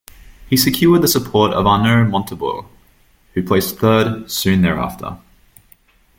[0.49, 2.65] He secured the support of Arnaud Montebourg,
[3.35, 5.19] who placed third, soon thereafter.